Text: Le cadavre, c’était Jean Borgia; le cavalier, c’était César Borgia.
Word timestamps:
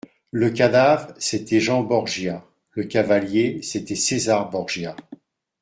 Le 0.31 0.49
cadavre, 0.49 1.13
c’était 1.19 1.59
Jean 1.59 1.83
Borgia; 1.83 2.43
le 2.71 2.85
cavalier, 2.85 3.61
c’était 3.61 3.93
César 3.93 4.49
Borgia. 4.49 4.95